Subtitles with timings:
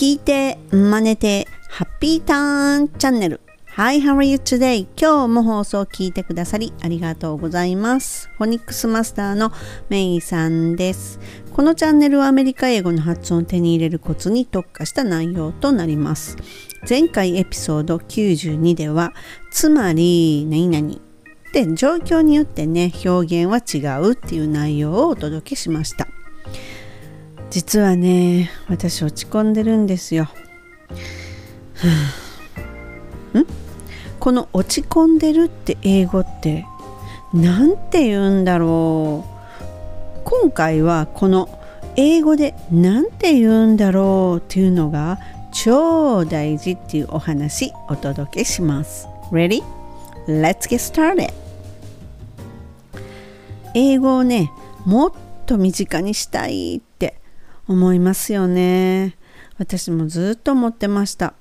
[0.00, 3.42] 聞いて、真似て、ハッピーターンチャンネル。
[3.76, 4.86] Hi, how are you today?
[4.98, 8.30] 今日も放送を聞いてくださりありがとうございます。
[8.38, 9.52] フォニックスマスターの
[9.90, 11.20] メイさんです。
[11.52, 16.38] このチャンネルはアメリカ英語の発音を手に入れるコツに特化した内容となります。
[16.88, 19.12] 前回エピソード92では、
[19.50, 20.94] つまり、何々
[21.52, 26.08] で状況によってね、表現は違うっていう内容をお届けしました。
[27.50, 30.28] 実はね私落ち込んでるんですよ。
[33.34, 33.46] ん？
[34.20, 36.64] この落ち込んでるって英語って
[37.34, 41.48] 何て言うんだろう今回はこの
[41.96, 45.18] 英語で何て言うんだろうっていうのが
[45.52, 49.08] 超大事っていうお話お届けします。
[49.32, 49.62] Ready?
[50.28, 51.32] Let's get started!
[53.74, 54.52] 英語をね
[54.84, 55.12] もっ
[55.46, 56.89] と身近にしたいって
[57.70, 59.16] 思いますよね。
[59.56, 61.34] 私もずっと思ってました。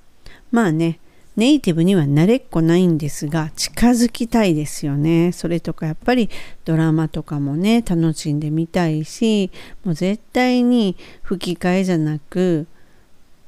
[0.51, 0.99] まあね、
[1.35, 5.31] ネイティブには慣れっこないんですが、近づきたいですよね。
[5.31, 6.29] それとかやっぱり
[6.65, 9.49] ドラマとかもね、楽しんでみたいし、
[9.83, 12.67] もう絶対に吹き替えじゃなく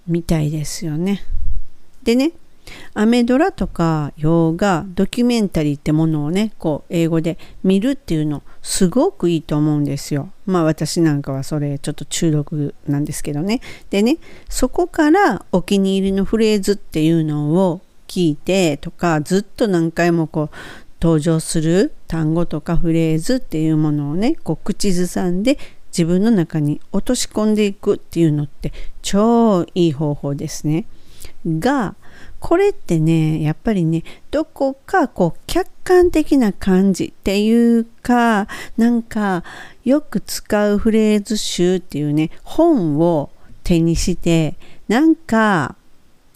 [0.08, 1.22] 見たいですよね。
[2.02, 2.32] でね、
[2.94, 10.30] アメドラとか洋画ドキュメンタリーってものをねこう英語で見るっていうのすごくいいと思うんですよ。
[10.46, 13.62] まあ私なんかはそれちょっと中毒なんですけどね。
[13.90, 14.18] でね
[14.50, 20.56] そこからお気に入りのフレーズっていうのを聞いてとかずっと何回もこう
[21.02, 25.58] 登場する単語とかフレーズっていうものをねこう口ずさんで
[25.92, 30.86] 自分の中に落とし込んでいくっていうのって超いい方法ですね。
[31.46, 31.96] が
[32.42, 39.44] これってねやっぱりねどこかこう客観的な感じっていうかなんか
[39.86, 43.30] よく使うフレーズ集っていうね本を
[43.64, 45.75] 手にしてなんか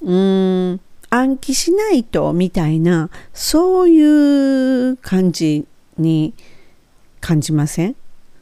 [0.02, 5.66] うーん暗記しないとみたいなそういう感じ
[5.98, 6.34] に
[7.20, 7.96] 感じません？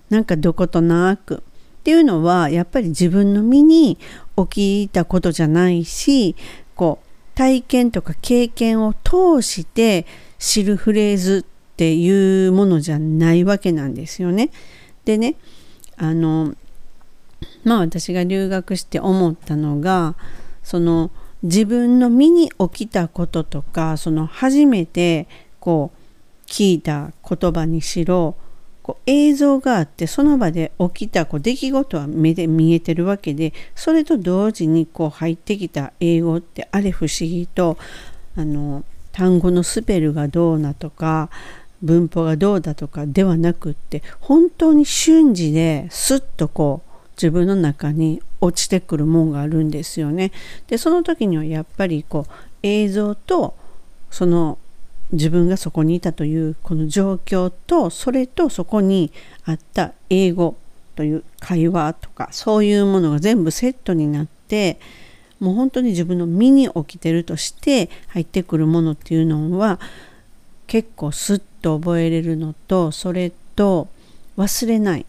[0.10, 1.38] なんかどことなく。
[1.38, 3.98] っていうのはやっぱり自分の身に
[4.38, 6.36] 起きたことじゃないし
[6.76, 10.06] こう体験とか経験を通して
[10.38, 14.52] 知るフレーズっていうものじゃないわけなんですよね。
[15.06, 15.36] でね
[15.98, 16.54] あの
[17.64, 20.16] まあ私が留学して思ったのが
[20.64, 21.12] その
[21.44, 25.28] 自分の身に起きたこととかその初めて
[25.60, 28.36] こう聞いた言葉にしろ
[28.84, 37.78] こう映像があってその場で起きたこう出来事は目で見えてるわけでそれと同時にこう入ってきた英語ってあれ不思議と
[38.36, 38.84] あの
[39.14, 41.30] 単語のスペルがどうなとか
[41.82, 50.32] 文法がどうだとかではなくって本当に瞬時ですっとこう自分の中に落ちてくるもんがあるんですよね。
[50.68, 52.32] でその時にはやっぱりこう
[52.64, 53.56] 映像と
[54.10, 54.58] その
[55.14, 59.12] 自分がそこにいたというこの状況とそれとそこに
[59.46, 60.58] あった英語
[60.96, 64.80] という会話とかそういうものが全部セットになって
[65.40, 69.80] もう本当に自分の身に起きてるとして入ってくるものっていうのは
[70.68, 73.88] 結構スッと覚えれるのとそれと
[74.38, 75.06] 忘れないっ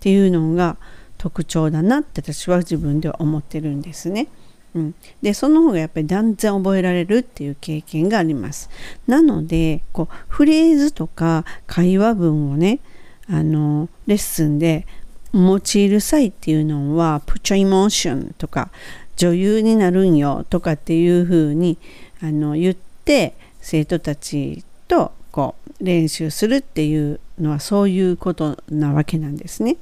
[0.00, 0.76] ていうのが
[1.16, 4.28] 特徴だなって私は自分では思ってるんですね。
[4.74, 8.68] うん、でその方がやっぱり断然覚えられるっていう経験があります。
[9.06, 12.80] なのでこうフレーズとか会話文をね
[13.28, 14.86] あのレッスンで
[15.32, 18.70] 用いる際っていうのは「put your emotion」とか
[19.16, 21.78] 「女優になるんよ」とかっていうふうに
[22.20, 29.76] あの言って生徒たちとこう練習するっていうのはそういうことなわけなんですね。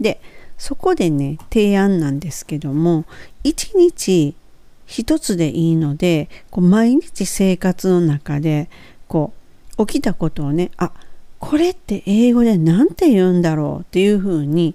[0.00, 0.20] で
[0.58, 3.06] そこでね提案なんですけども
[3.44, 4.34] 一日
[4.86, 8.68] 一つでいいのでこう毎日生活の中で
[9.06, 9.32] こ
[9.78, 10.92] う起きたことをねあ
[11.38, 14.74] これって英語で何て言うんだろうっていうふうに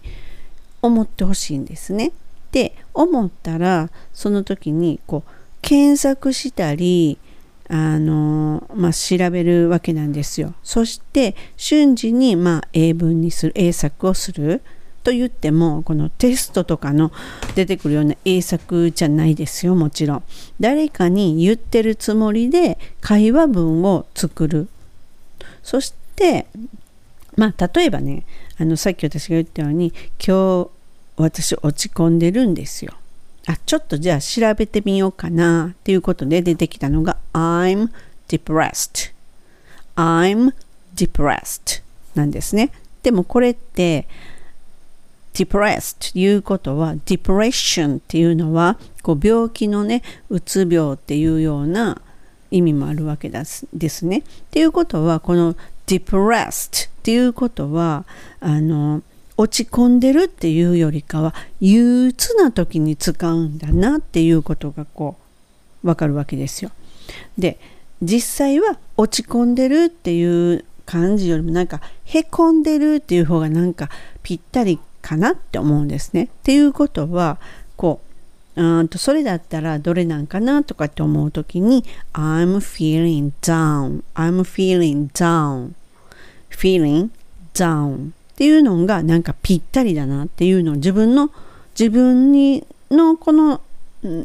[0.82, 2.14] 思ってほしいんですね。
[2.52, 5.32] で思ったらその時にこう
[5.62, 7.18] 検索したり
[7.70, 10.54] あのまあ、調べるわけなんですよ。
[10.64, 14.62] そして瞬時にまあ英文にする英作をする。
[15.04, 17.12] と言ってもこのテストとかの
[17.56, 20.24] 出てくるような英作じゃないですよもちろん。
[20.60, 24.68] 誰かに言ってるつもりで会話文を作る。
[25.62, 26.48] そして
[27.36, 28.26] まあ例えばね
[28.58, 29.94] あのさっき私が言ったように
[30.26, 30.70] 今日
[31.18, 32.94] 私落ち込んでるんですよ。
[33.46, 37.90] あちょっとじゃあ調べてみようかなっていうことで出てきたのが I'm
[38.30, 39.12] depressed.
[39.96, 40.54] I'm
[40.96, 41.82] depressed
[42.16, 42.72] なんですね。
[43.02, 44.08] でもこれって
[45.34, 52.02] depressed ということは depression っていうのはこう病気のねうつ病っていうような
[52.52, 54.20] 意味もあるわけですですね。
[54.20, 54.22] っ
[54.52, 55.56] ていうことはこの
[55.88, 58.06] depressed っていうことは
[58.40, 59.02] あの
[59.36, 65.18] 落ち込んでるっていうよりかは憂鬱な時に使うんだなっていうことがこ
[65.84, 66.72] うわかるわけですよ。
[67.38, 67.58] で
[68.02, 73.90] 実際は落ち込んでるっていう感じよりもなんかへこんでるっていう方がなんか
[74.22, 76.24] ぴったりかなって思うんですね。
[76.24, 77.38] っていうことは
[77.76, 78.02] こ
[78.56, 81.84] ううんとそれだったらどれなんかなとかって思う時に
[82.14, 85.74] I'm feeling down I'm feeling down
[86.50, 87.10] feeling
[87.54, 91.32] down っていうのがなんかぴったりだなっていうのを自分の
[91.78, 93.62] 自分にのこの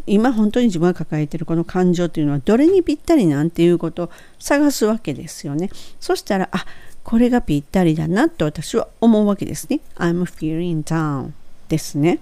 [0.06, 5.70] 今本当に自分が抱えてるこの感情っていうのはどれにぴったりなんていうことを探すわけですよね。
[6.00, 6.66] そしたらあ
[7.08, 9.80] これがぴったりだなと私は思うわけですね。
[9.96, 11.30] I'm feeling down
[11.70, 12.18] ですね。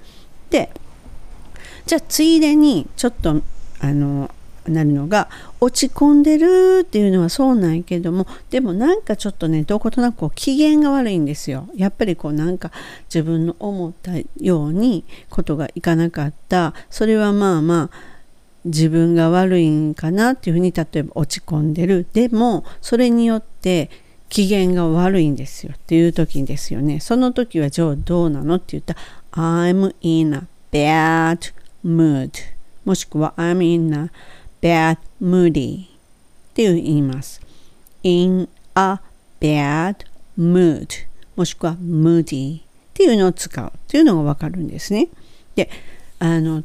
[0.48, 0.70] で
[1.86, 3.42] じゃあついでにちょっと
[3.80, 4.30] あの
[4.68, 5.28] なるのが
[5.58, 12.70] 落ち込んでるっていうのはそうなんやけどもでもなんかちょっとねどことなくこう機嫌が悪いんですよやっぱりこうなんか
[13.12, 17.96] 自分の思ったようにことがいかなかったそれはまあまあ
[18.64, 23.90] 自分が悪いんかなっていうふうに例えば落ち込んでるでもそれによって
[24.28, 27.00] 機嫌が悪いんですよっていう時ですよね。
[27.00, 28.96] その時はじゃあどうなのって言った
[29.32, 31.52] I'm in a bad
[31.84, 32.30] mood
[32.84, 34.10] もしくは I'm in a
[34.60, 35.88] bad moody っ
[36.54, 37.40] て言います。
[38.02, 39.00] in a
[39.40, 39.96] bad
[40.38, 40.88] mood
[41.34, 42.62] もしくは moody っ
[42.94, 43.66] ていうのを使う。
[43.66, 45.08] っていうのがわかるんですね。
[45.54, 45.68] で、
[46.18, 46.64] あの、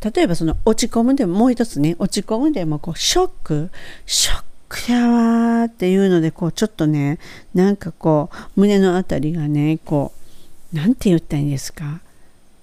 [0.00, 3.70] 例えばその落ち込むでももう一つね、落ち込むでもこうショック、
[4.06, 7.18] ショックやわーっていうのでこうちょっとね、
[7.54, 10.12] なんかこう胸のあたりがね、こ
[10.72, 12.00] う、なんて言ったらいいんですか？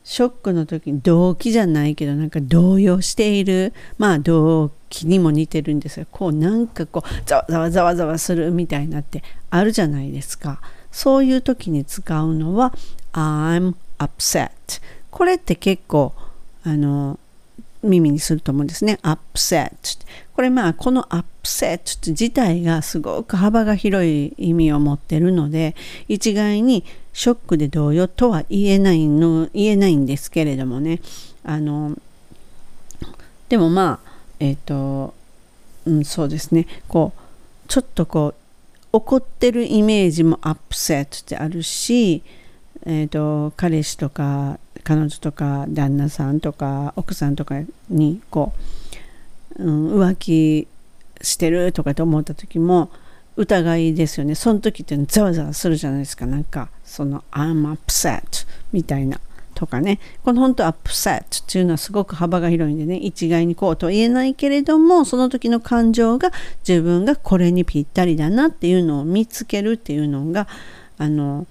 [0.03, 10.59] ショックの時に動機じゃないけどなんか動揺しているまあ動機にも似てるんですがこうなんかこうざわざわざわざわするみたいなってあるじゃないですか。
[10.91, 12.73] そういう時に使うのは
[13.13, 14.51] I'm upset
[15.09, 16.13] これって結構
[16.65, 17.17] あの
[17.83, 18.99] 耳にすると思うんですね。
[19.03, 19.71] upset
[20.35, 25.75] これまあこの upset 自体がすごく幅が広い意味を持ってるので
[26.07, 26.83] 一概に
[27.13, 31.01] ショックで動揺とは言えないの言えないんですけれどもね。
[31.43, 31.97] あの
[33.49, 35.13] でもまあえっ、ー、と、
[35.85, 36.67] うん、そうですね。
[36.87, 37.19] こう
[37.67, 38.35] ちょっとこう
[38.93, 42.21] 怒ってるイメージもアップセットってあるし、
[42.85, 48.53] えーと、彼氏とか彼女とか旦那さんとか奥さんとかにこ
[49.57, 50.67] う、うん、浮気
[51.21, 52.89] してるとかと思った時も
[53.35, 54.35] 疑いですよね。
[54.35, 56.25] その時ってざわざわするじゃないですか。
[56.25, 58.21] なんかその I'm upset
[58.71, 59.19] みたいな
[59.55, 59.99] とかね。
[60.23, 62.97] この本当 upset っていうのはすごく幅が広いんでね。
[62.97, 66.31] 一概にこうとは言えないけれどもその時の感情が
[66.67, 70.47] 自分がこれにぴったりだなっていうのを見つけるっていうのが
[70.99, 71.47] あの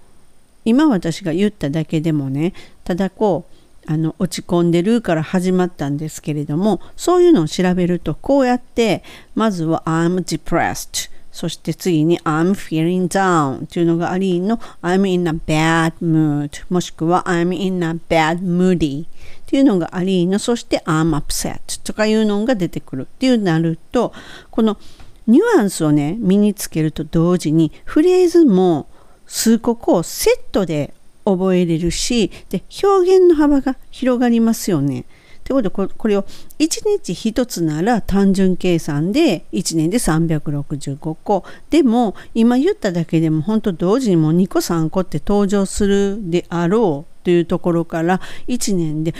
[0.64, 2.52] 今私が言っただけでもね
[2.84, 3.52] ただこう
[3.87, 9.02] あの落ち込んでるから始まったんですけれどもそういうのを調べるとこうやって
[9.34, 17.82] まずは I'm depressed そして次に I'm feeling down というのがありの I'm in a bad mood もしくは I'm in
[17.82, 19.08] a bad moody っ
[19.46, 23.02] ていうのがありのそして I'm upset とかいうのが出てくる。
[23.02, 24.12] っていうなると
[24.50, 24.78] この
[25.26, 28.88] ニュアンスをね身につけると同時にフレーズも
[29.26, 30.92] 数個をセットで
[31.25, 35.05] 覚えれるしで表現の幅が広がりますよね。
[35.45, 36.29] ということでこれを1
[36.61, 49.14] 日1つなら単純計算で1年で365個でも今言っただけでも本当同時にもう2個3個って登場するであろうというところから1年で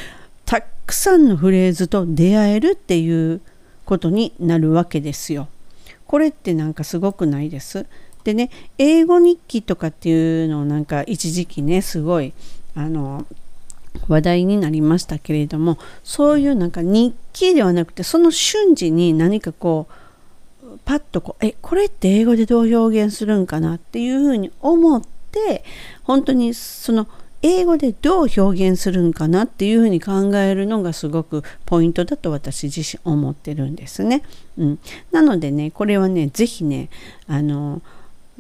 [0.45, 3.41] たくさんのフレーズと出会えるっていう
[3.85, 5.49] ことになるわけですよ。
[6.07, 7.87] これってなんかすごくないです？
[8.25, 12.33] でね英語日記とかっていうのをなんか一時期ねすごい
[12.75, 13.27] あの
[14.09, 25.65] 話題になりましたけれどもそういうなんか日記ではなくてその瞬時に何かこうパッとこうえこれって英語でどう表現するんかなっていうふうに思って
[26.05, 27.07] 本当にその
[27.43, 34.23] 英語でどう表現するんかなっていうふうに考えるのがすごくポイントだと私自身思ってるんですね。
[34.57, 34.79] うん、
[35.11, 36.89] なのでねこれはね是非ね
[37.27, 37.83] あの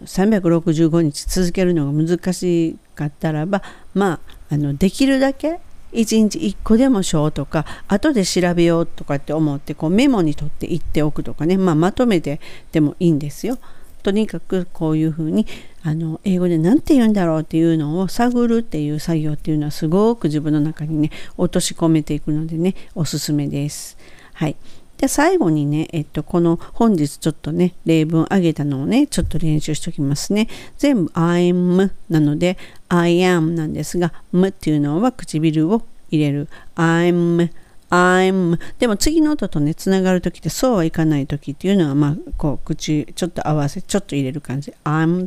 [0.04, 3.62] 365日続けるのが難しかったらば
[3.94, 4.20] まあ
[4.54, 5.60] あのできるだけ
[5.92, 12.40] 1日1個でもしようとか後で調べようとかって思ってこうメモに取って言っておくとかね、まあ、まとめて
[12.72, 13.58] でもいいんですよ。
[14.02, 15.46] とにかくこういうふうに
[15.84, 23.96] あの英語で何て言うんだろうっていうのを探るっていう作業っていうのはすごく自分の中にね落とし込めていくのでねおすすめです。
[24.34, 24.56] はい。
[25.02, 30.46] で最後にね、えっと、この本日ちょっとね例文あげたのをねちょっと練習しておきますね。
[30.78, 32.56] 全部 I'm なので
[32.88, 36.48] I am なんですが M っていうのは唇を入れる。
[36.76, 37.50] I'm
[37.90, 44.72] I'm でも次の音とねつながる時ってそうはいかない時っていうのはまあこう口ちょっと合わせちょっと入れる感じ。
[44.84, 45.26] I'm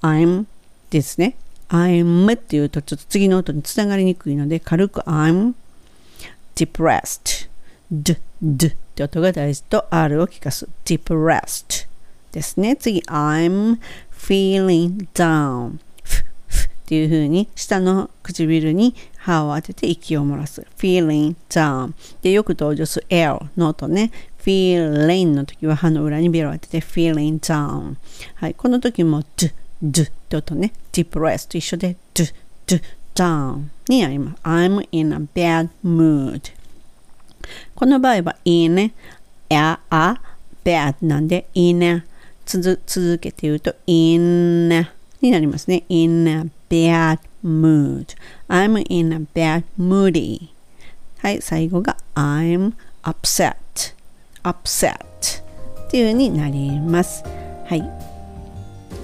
[0.00, 0.46] I'm
[0.88, 1.36] ですね。
[1.68, 5.52] I'm っていうとちょっと次の音につながりにくいので軽く I'm
[6.56, 7.50] depressed
[7.90, 11.86] d, d って音が大事と R を聞かす depressed
[12.32, 13.78] ですね次 I'm
[14.10, 24.10] feeling down ふふっていう風に下の唇に歯を当てて息を漏らす feeling down でよく登場する L の音ね
[24.44, 27.94] feeling の時は歯の裏にベロを当てて feeling down
[28.34, 32.24] はいこの時も d, d って音ね depressed と一緒で d,
[32.66, 32.80] d
[33.14, 36.50] down になります I'm in a bad mood
[37.74, 38.92] この場合は、いいね。
[39.50, 40.20] え、あ、
[40.64, 42.04] べあ、なんで、いいね。
[42.44, 44.90] つづ、続けて言うと、いいね。
[45.20, 45.84] になりますね。
[45.88, 50.48] in a bad mood.I'm in a bad moody.
[51.18, 52.72] はい、最後が I'm
[53.04, 54.94] upset.upset.
[54.94, 57.22] っていう風になります。
[57.66, 58.11] はい。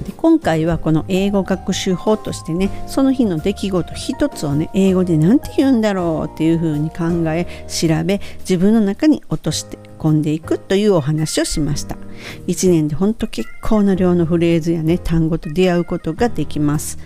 [0.04, 11.96] で今回はこの英語学習法としてねその日の出来事一つをね英語で何て言うんだろうっていう風に考え調べ自分の中に落として込んでいくというお話をしました。
[12.46, 16.98] 1年でほんと結構な量のフレーズやね単語と出会うことができます。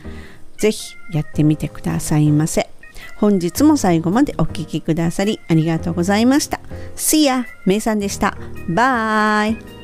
[0.58, 2.68] 是非やってみてくださいませ。
[3.16, 6.61] 本日も最後までお聴きくださりありがとうございました。
[6.96, 7.44] See ya!
[7.66, 8.37] めいさんでした。
[8.68, 9.81] バイ。